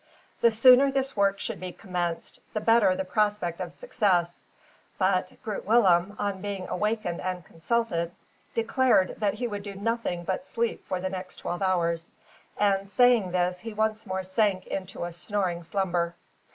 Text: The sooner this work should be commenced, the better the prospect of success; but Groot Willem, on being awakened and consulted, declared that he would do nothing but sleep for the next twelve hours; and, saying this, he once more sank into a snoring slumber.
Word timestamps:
The 0.41 0.49
sooner 0.49 0.89
this 0.89 1.15
work 1.15 1.37
should 1.39 1.59
be 1.59 1.71
commenced, 1.73 2.39
the 2.55 2.59
better 2.59 2.95
the 2.95 3.05
prospect 3.05 3.61
of 3.61 3.71
success; 3.71 4.41
but 4.97 5.33
Groot 5.43 5.63
Willem, 5.63 6.15
on 6.17 6.41
being 6.41 6.67
awakened 6.67 7.21
and 7.21 7.45
consulted, 7.45 8.11
declared 8.55 9.13
that 9.19 9.35
he 9.35 9.45
would 9.45 9.61
do 9.61 9.75
nothing 9.75 10.23
but 10.23 10.43
sleep 10.43 10.83
for 10.87 10.99
the 10.99 11.09
next 11.11 11.35
twelve 11.35 11.61
hours; 11.61 12.13
and, 12.57 12.89
saying 12.89 13.29
this, 13.29 13.59
he 13.59 13.73
once 13.75 14.07
more 14.07 14.23
sank 14.23 14.65
into 14.65 15.03
a 15.05 15.13
snoring 15.13 15.61
slumber. 15.61 16.15